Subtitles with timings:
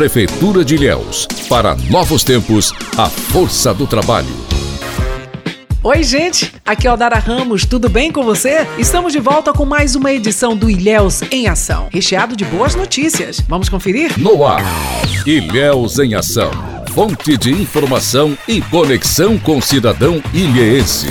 [0.00, 1.28] Prefeitura de Ilhéus.
[1.46, 4.34] Para novos tempos, a força do trabalho.
[5.82, 6.54] Oi, gente!
[6.64, 8.66] Aqui é o Dara Ramos, tudo bem com você?
[8.78, 13.42] Estamos de volta com mais uma edição do Ilhéus em Ação, recheado de boas notícias.
[13.46, 14.18] Vamos conferir?
[14.18, 14.64] No ar,
[15.26, 16.50] Ilhéus em Ação.
[16.94, 21.08] Fonte de informação e conexão com o cidadão ilhéense.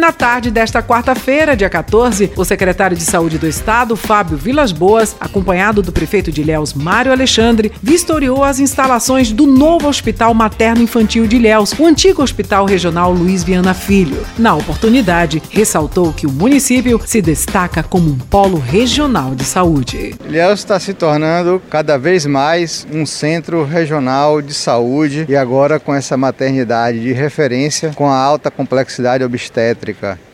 [0.00, 5.14] Na tarde desta quarta-feira, dia 14, o secretário de Saúde do Estado, Fábio Vilas Boas,
[5.20, 11.26] acompanhado do prefeito de Ilhéus, Mário Alexandre, vistoriou as instalações do novo Hospital Materno Infantil
[11.26, 14.24] de Ilhéus, o antigo Hospital Regional Luiz Viana Filho.
[14.38, 20.14] Na oportunidade, ressaltou que o município se destaca como um polo regional de saúde.
[20.24, 25.94] Ilhéus está se tornando cada vez mais um centro regional de saúde e agora com
[25.94, 29.89] essa maternidade de referência com a alta complexidade obstétrica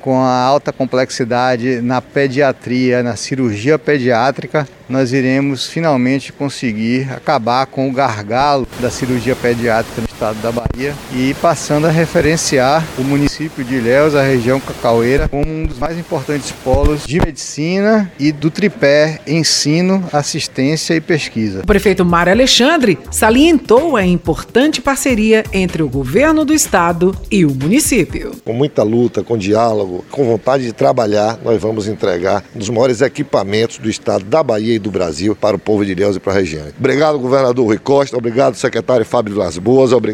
[0.00, 7.88] com a alta complexidade na pediatria, na cirurgia pediátrica, nós iremos finalmente conseguir acabar com
[7.88, 13.76] o gargalo da cirurgia pediátrica estado da Bahia e passando a referenciar o município de
[13.76, 19.20] Ilhéus, a região cacaueira, como um dos mais importantes polos de medicina e do tripé
[19.28, 21.60] ensino, assistência e pesquisa.
[21.60, 27.54] O prefeito Mário Alexandre salientou a importante parceria entre o governo do estado e o
[27.54, 28.32] município.
[28.44, 33.00] Com muita luta, com diálogo, com vontade de trabalhar, nós vamos entregar um dos maiores
[33.02, 36.32] equipamentos do estado da Bahia e do Brasil para o povo de Ilhéus e para
[36.32, 36.66] a região.
[36.76, 40.07] Obrigado, governador Rui Costa, obrigado, secretário Fábio Las Boas, obrigado,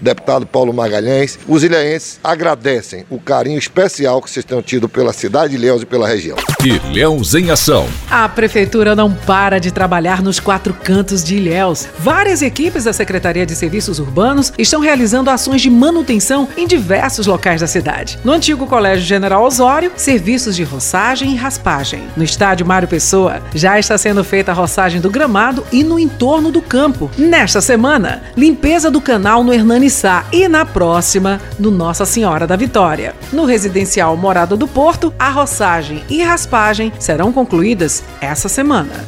[0.00, 1.38] deputado Paulo Magalhães.
[1.48, 5.86] Os ilhéenses agradecem o carinho especial que vocês têm tido pela cidade de Ilhéus e
[5.86, 6.36] pela região.
[6.62, 7.86] Ilhéus em Ação.
[8.10, 11.88] A prefeitura não para de trabalhar nos quatro cantos de Ilhéus.
[11.98, 17.60] Várias equipes da Secretaria de Serviços Urbanos estão realizando ações de manutenção em diversos locais
[17.60, 18.18] da cidade.
[18.24, 22.02] No antigo Colégio General Osório, serviços de roçagem e raspagem.
[22.16, 26.50] No estádio Mário Pessoa, já está sendo feita a roçagem do gramado e no entorno
[26.50, 27.10] do campo.
[27.16, 32.56] Nesta semana, limpeza do canal no Hernani Sá e na próxima, no Nossa Senhora da
[32.56, 33.14] Vitória.
[33.32, 39.06] No residencial Morada do Porto, a roçagem e raspagem serão concluídas essa semana.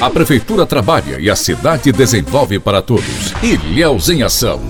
[0.00, 3.32] A Prefeitura trabalha e a cidade desenvolve para todos.
[3.42, 4.60] Ilhéus em Ação.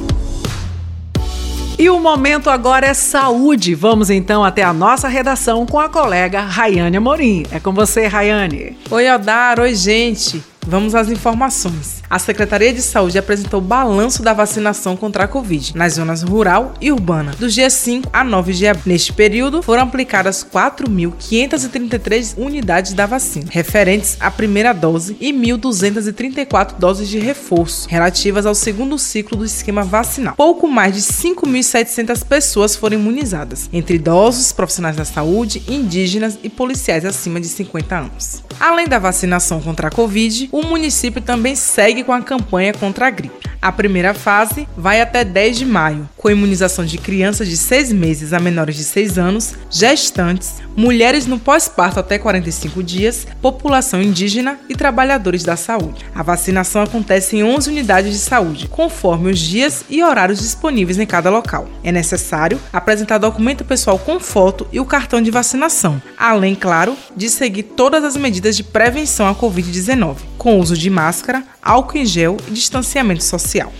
[1.76, 3.74] E o momento agora é saúde.
[3.74, 7.44] Vamos então até a nossa redação com a colega Rayane Amorim.
[7.50, 8.78] É com você, Rayane.
[8.90, 9.58] Oi, Aldar.
[9.58, 10.53] Oi, gente.
[10.66, 12.02] Vamos às informações.
[12.08, 16.74] A Secretaria de Saúde apresentou o balanço da vacinação contra a Covid nas zonas rural
[16.80, 18.84] e urbana, dos dias 5 a 9 de abril.
[18.86, 27.08] Neste período, foram aplicadas 4.533 unidades da vacina, referentes à primeira dose, e 1.234 doses
[27.08, 30.34] de reforço, relativas ao segundo ciclo do esquema vacinal.
[30.36, 37.04] Pouco mais de 5.700 pessoas foram imunizadas, entre idosos, profissionais da saúde, indígenas e policiais
[37.04, 38.42] acima de 50 anos.
[38.60, 43.10] Além da vacinação contra a Covid, o município também segue com a campanha contra a
[43.10, 43.34] gripe.
[43.60, 48.32] A primeira fase vai até 10 de maio, com imunização de crianças de 6 meses
[48.32, 54.74] a menores de 6 anos, gestantes, mulheres no pós-parto até 45 dias, população indígena e
[54.74, 56.04] trabalhadores da saúde.
[56.14, 61.06] A vacinação acontece em 11 unidades de saúde, conforme os dias e horários disponíveis em
[61.06, 61.68] cada local.
[61.82, 67.28] É necessário apresentar documento pessoal com foto e o cartão de vacinação, além, claro, de
[67.28, 72.36] seguir todas as medidas de prevenção à Covid-19, com uso de máscara, álcool em gel
[72.48, 73.72] e distanciamento social.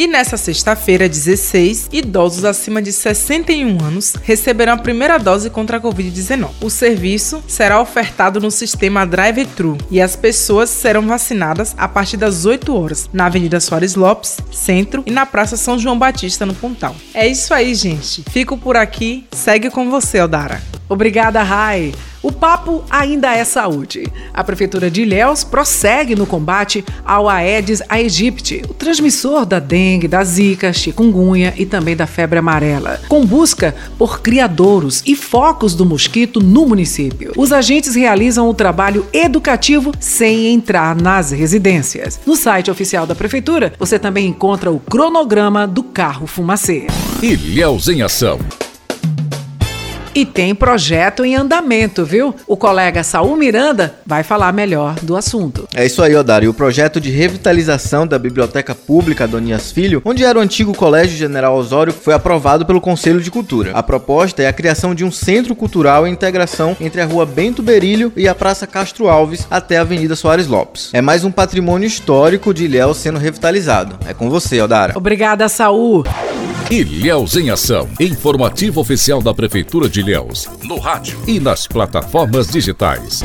[0.00, 5.80] E nessa sexta-feira, 16, idosos acima de 61 anos receberão a primeira dose contra a
[5.80, 6.52] Covid-19.
[6.62, 12.46] O serviço será ofertado no sistema Drive-Thru e as pessoas serão vacinadas a partir das
[12.46, 16.96] 8 horas na Avenida Soares Lopes, Centro, e na Praça São João Batista, no Pontal.
[17.12, 18.24] É isso aí, gente.
[18.30, 19.26] Fico por aqui.
[19.32, 20.62] Segue com você, Odara.
[20.90, 21.92] Obrigada, Rai.
[22.20, 24.06] O papo ainda é saúde.
[24.34, 30.22] A Prefeitura de Ilhéus prossegue no combate ao Aedes aegypti, o transmissor da dengue, da
[30.24, 36.40] zika, chikungunya e também da febre amarela, com busca por criadouros e focos do mosquito
[36.40, 37.32] no município.
[37.36, 42.20] Os agentes realizam o trabalho educativo sem entrar nas residências.
[42.26, 46.88] No site oficial da Prefeitura, você também encontra o cronograma do carro fumacê.
[47.22, 48.40] Ilhéus em Ação.
[50.20, 52.34] E tem projeto em andamento, viu?
[52.46, 55.66] O colega Saul Miranda vai falar melhor do assunto.
[55.74, 56.50] É isso aí, Odário.
[56.50, 61.56] O projeto de revitalização da Biblioteca Pública Donias Filho, onde era o antigo Colégio General
[61.56, 63.70] Osório, foi aprovado pelo Conselho de Cultura.
[63.72, 67.62] A proposta é a criação de um centro cultural e integração entre a Rua Bento
[67.62, 70.90] Berilho e a Praça Castro Alves até a Avenida Soares Lopes.
[70.92, 73.98] É mais um patrimônio histórico de Ilhéus sendo revitalizado.
[74.06, 74.92] É com você, Odara.
[74.94, 76.04] Obrigada, Saul.
[76.70, 77.88] Ilhéus em Ação.
[77.98, 80.48] Informativo oficial da Prefeitura de Ilhéus.
[80.62, 83.24] No rádio e nas plataformas digitais.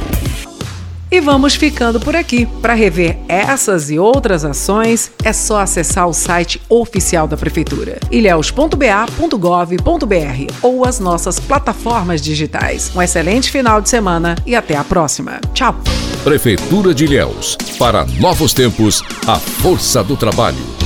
[1.12, 2.48] E vamos ficando por aqui.
[2.60, 10.54] Para rever essas e outras ações, é só acessar o site oficial da Prefeitura, ilhéus.ba.gov.br
[10.64, 12.92] ou as nossas plataformas digitais.
[12.96, 15.40] Um excelente final de semana e até a próxima.
[15.54, 15.76] Tchau!
[16.24, 17.56] Prefeitura de Ilhéus.
[17.78, 20.85] Para novos tempos, a força do trabalho.